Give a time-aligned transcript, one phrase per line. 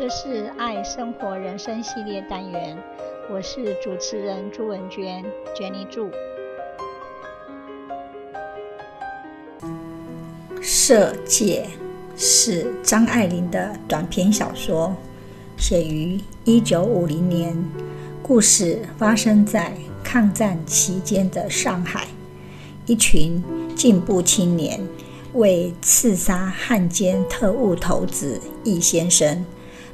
[0.00, 2.74] 这是爱生活人生系列单元，
[3.30, 5.22] 我是主持人朱文娟
[5.54, 6.10] ，Jenny 朱。
[10.62, 11.66] 色戒
[12.16, 14.96] 是张爱玲的短篇小说，
[15.58, 17.54] 写于一九五零年，
[18.22, 22.08] 故事发生在抗战期间的上海，
[22.86, 23.44] 一群
[23.76, 24.80] 进步青年
[25.34, 29.44] 为刺杀汉奸特务头子易先生。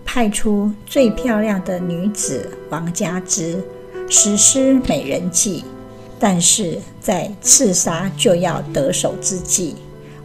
[0.06, 3.62] 派出最漂亮的女子王佳芝
[4.08, 5.64] 实施美人计，
[6.18, 9.74] 但是在刺杀就要得手之际，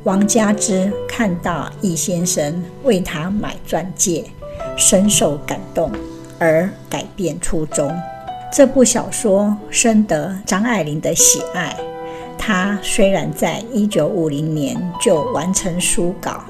[0.04, 4.24] 王佳芝看到易先生为她买钻戒，
[4.78, 5.92] 深受感动
[6.40, 7.92] 而改变初衷。
[8.54, 11.76] 这部小说深得张爱玲的喜爱，
[12.38, 16.46] 她虽然在一九五零年就完成书稿。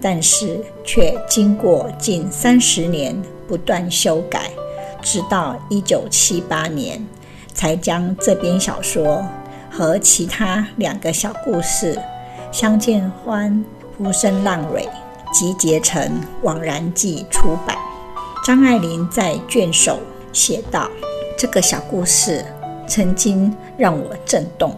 [0.00, 4.50] 但是却经过近三十年不断修改，
[5.02, 7.04] 直到一九七八年，
[7.52, 9.24] 才将这篇小说
[9.70, 11.94] 和其他两个小故事
[12.52, 13.52] 《相见欢》
[14.04, 14.88] 《浮生浪蕊》
[15.36, 16.02] 集结成
[16.42, 17.76] 《枉然记》出版。
[18.46, 19.98] 张爱玲在卷首
[20.32, 20.88] 写道
[21.36, 22.44] ：“这个小故事
[22.86, 24.74] 曾经让我震动，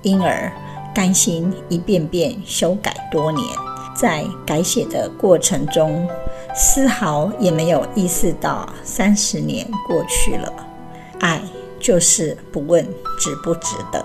[0.00, 0.50] 因而
[0.94, 3.46] 甘心一遍遍修改多年。”
[3.94, 6.08] 在改写的过程中，
[6.54, 10.52] 丝毫也没有意识到三十年过去了。
[11.20, 11.40] 爱
[11.78, 12.84] 就是不问
[13.18, 14.04] 值不值得。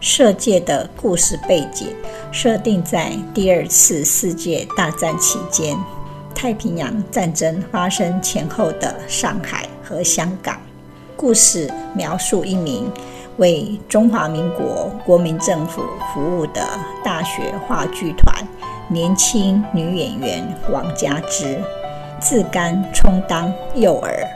[0.00, 1.88] 色戒的故事背景
[2.32, 5.76] 设定在第二次世界大战期间，
[6.34, 10.58] 太平洋战争发生前后的上海和香港。
[11.16, 12.90] 故事描述一名
[13.36, 15.82] 为中华民国国民政府
[16.14, 16.66] 服务的
[17.04, 18.42] 大学话剧团。
[18.92, 21.56] 年轻女演员王佳芝
[22.20, 24.26] 自甘充当诱饵，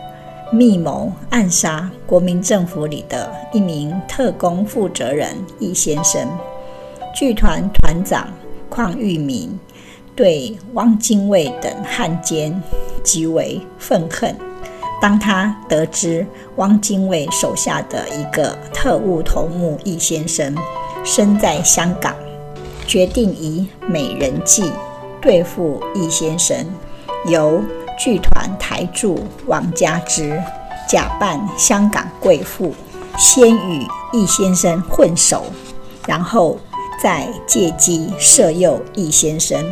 [0.53, 6.29] 密谋暗杀国民政府里的一名特工负责人易先生。
[7.13, 8.29] 剧团团长
[8.71, 9.59] 邝裕民
[10.15, 12.63] 对汪精卫等汉奸
[13.03, 14.33] 极为愤恨。
[15.03, 16.25] 当他得知
[16.55, 20.57] 汪精卫手下的一个特务头目易先生
[21.05, 22.15] 身在香港。
[22.87, 24.71] 决定以美人计
[25.21, 26.57] 对付易先生，
[27.27, 27.63] 由
[27.99, 30.41] 剧团台柱王佳芝
[30.89, 32.75] 假扮香港贵妇，
[33.17, 35.45] 先与易先生混熟，
[36.07, 36.59] 然后
[37.03, 39.65] 再借机色诱易先生，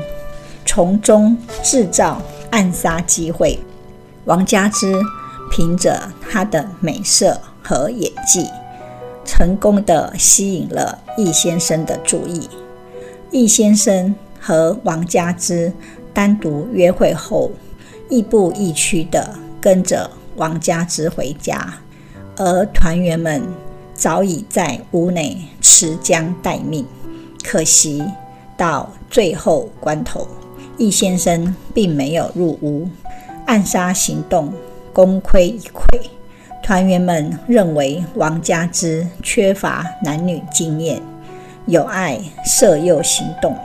[0.64, 3.58] 从中制造暗杀机会。
[4.24, 5.00] 王佳芝
[5.50, 6.00] 凭着
[6.30, 8.48] 她的美色和演技，
[9.24, 12.48] 成功地吸引了易先生的注意。
[13.32, 15.72] 易先生和王佳芝
[16.12, 17.50] 单独约会后，
[18.10, 21.74] 亦步亦趋地跟着王佳芝回家，
[22.36, 23.42] 而团员们
[23.94, 26.84] 早已在屋内持枪待命。
[27.42, 28.04] 可惜
[28.54, 30.28] 到最后关头，
[30.76, 32.86] 易先生并没有入屋，
[33.46, 34.52] 暗杀行动
[34.92, 35.82] 功亏一篑。
[36.62, 41.02] 团员们认为王佳芝缺乏男女经验。
[41.66, 43.56] 有爱色诱行动，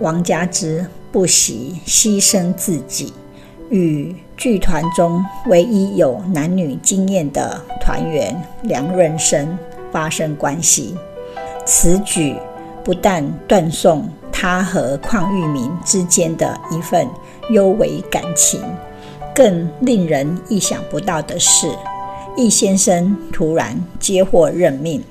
[0.00, 3.12] 王佳芝不惜牺牲自己，
[3.70, 9.58] 与剧团中唯一有男女经验的团员梁润生
[9.90, 10.94] 发生关系。
[11.64, 12.36] 此举
[12.84, 17.08] 不但断送他和邝裕民之间的一份
[17.50, 18.60] 幽微感情，
[19.34, 21.70] 更令人意想不到的是，
[22.36, 25.02] 易先生突然接获任命，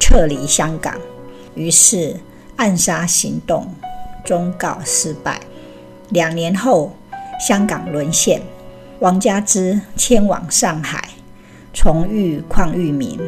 [0.00, 0.94] 撤离香港。
[1.58, 2.14] 于是，
[2.54, 3.66] 暗杀行动
[4.24, 5.40] 终告失败。
[6.10, 6.92] 两年后，
[7.46, 8.40] 香港沦陷，
[9.00, 11.08] 王佳芝迁往上海，
[11.74, 13.18] 重遇邝裕民。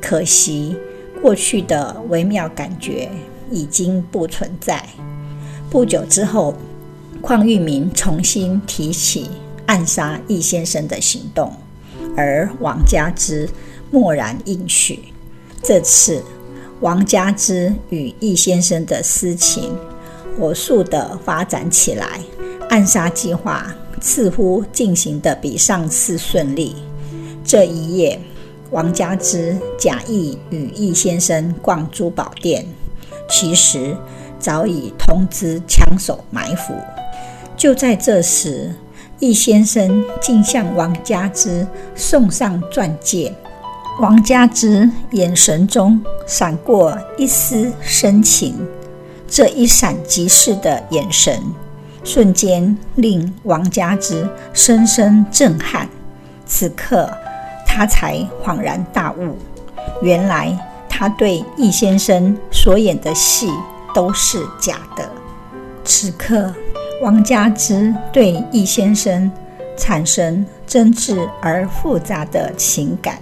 [0.00, 0.76] 可惜，
[1.20, 3.10] 过去的微妙感觉
[3.50, 4.84] 已经不存在。
[5.68, 6.54] 不久之后，
[7.20, 9.28] 邝裕民重新提起
[9.66, 11.52] 暗杀易先生的行动，
[12.16, 13.50] 而王佳芝
[13.90, 15.00] 默然应许。
[15.64, 16.22] 这次。
[16.82, 19.72] 王佳芝与易先生的私情
[20.36, 22.18] 火速地发展起来，
[22.70, 26.74] 暗杀计划似乎进行得比上次顺利。
[27.44, 28.18] 这一夜，
[28.72, 32.66] 王佳芝假意与易先生逛珠宝店，
[33.30, 33.96] 其实
[34.40, 36.74] 早已通知枪手埋伏。
[37.56, 38.74] 就在这时，
[39.20, 41.64] 易先生竟向王佳芝
[41.94, 43.32] 送上钻戒。
[44.00, 48.66] 王佳芝眼神中闪过一丝深情，
[49.28, 51.40] 这一闪即逝的眼神，
[52.02, 55.86] 瞬间令王佳芝深深震撼。
[56.46, 57.08] 此刻，
[57.66, 59.36] 他才恍然大悟，
[60.00, 60.58] 原来
[60.88, 63.52] 他对易先生所演的戏
[63.94, 65.06] 都是假的。
[65.84, 66.52] 此刻，
[67.02, 69.30] 王佳芝对易先生
[69.76, 73.18] 产生真挚而复杂的情感。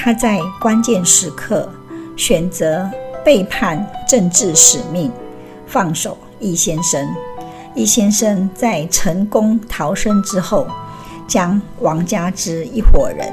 [0.00, 1.68] 他在关键时刻
[2.16, 2.88] 选择
[3.24, 5.10] 背叛政治使命，
[5.66, 7.04] 放手易先生。
[7.74, 10.68] 易先生在成功逃生之后，
[11.26, 13.28] 将王佳芝一伙人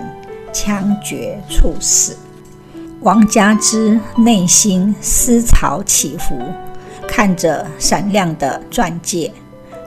[0.51, 2.17] 枪决处死。
[3.01, 6.35] 王佳芝内心思潮起伏，
[7.07, 9.31] 看着闪亮的钻戒，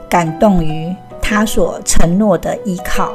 [0.09, 3.11] 感动于他所承诺的依靠，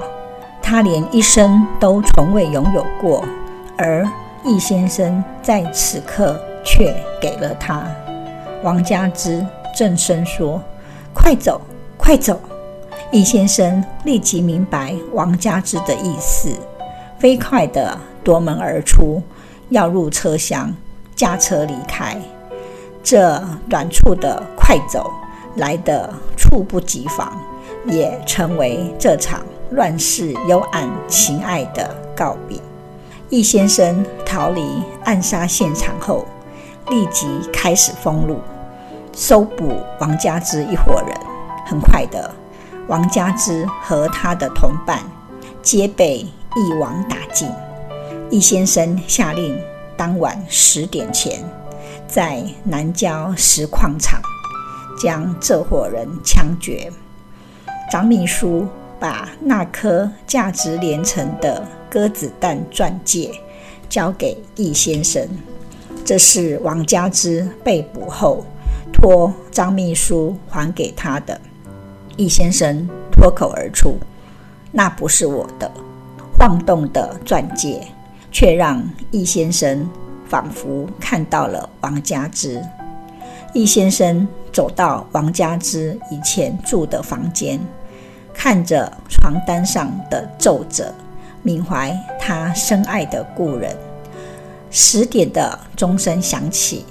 [0.61, 3.25] 他连一生都从未拥有过，
[3.77, 4.07] 而
[4.45, 7.85] 易先生在此刻却给了他。
[8.63, 10.61] 王佳芝正声说。
[11.17, 11.61] 快走，
[11.97, 12.39] 快走！
[13.13, 16.51] 易先生立即明白王佳芝的意思，
[17.19, 19.23] 飞快地夺门而出，
[19.69, 20.75] 要入车厢，
[21.15, 22.21] 驾车离开。
[23.03, 23.41] 这
[23.71, 25.09] 短促的快走
[25.55, 27.41] 来得猝不及防，
[27.87, 29.41] 也成为这场
[29.71, 32.59] 乱世幽暗情爱的告别。
[33.35, 36.25] 易先生逃离暗杀现场后，
[36.89, 38.39] 立即开始封路。
[39.13, 41.13] 搜捕王佳芝一伙人，
[41.67, 42.33] 很快的，
[42.87, 45.01] 王佳芝和他的同伴
[45.61, 47.51] 皆被一网打尽。
[48.31, 49.61] 易先生下令，
[49.97, 51.43] 当晚十点前，
[52.07, 54.21] 在南郊石矿场
[54.97, 56.89] 将这伙人枪决。
[57.91, 58.69] 张秘书
[59.01, 63.31] 把那颗价值连城的鸽子蛋钻戒
[63.89, 65.25] 交给易先生，
[66.05, 68.45] 这是王佳芝被捕后。
[68.93, 71.41] 托张秘书还给他的，
[72.17, 73.97] 易先生脱口而出
[74.73, 75.71] ：“那不是我的。”
[76.37, 77.81] 晃动的钻戒
[78.33, 78.83] 却让
[79.13, 79.89] 易先生
[80.29, 82.61] 仿佛看到了王佳芝。
[83.53, 87.61] 易先生走到王佳芝以前住的房间，
[88.33, 90.93] 看着床单上的皱褶，
[91.45, 93.77] 缅怀他深爱的故人。
[94.73, 96.85] 十点的钟声响起。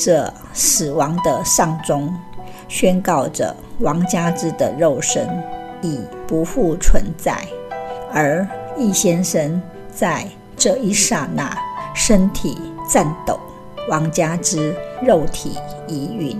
[0.00, 2.14] 这死亡的丧钟
[2.68, 5.28] 宣告着王佳芝的肉身
[5.82, 7.44] 已不复存在，
[8.12, 8.46] 而
[8.76, 9.60] 易先生
[9.92, 10.24] 在
[10.56, 11.52] 这一刹那
[11.96, 12.56] 身体
[12.88, 13.40] 颤抖，
[13.88, 14.72] 王佳芝
[15.02, 15.58] 肉体
[15.88, 16.36] 已殒，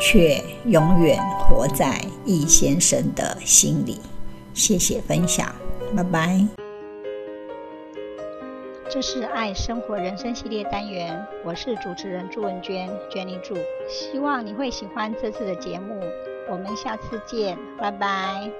[0.00, 4.00] 却永远活在易先生的心里。
[4.54, 5.54] 谢谢分享，
[5.94, 6.65] 拜拜。
[8.96, 13.54] 这是爱生活人生系列单元，我是主持人朱文娟娟妮祝，
[13.86, 16.00] 希望你会喜欢这次的节目，
[16.48, 18.50] 我们下次见，拜拜。